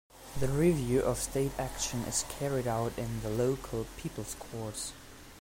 [0.39, 4.93] The review of state action is carried out in the local people's courts.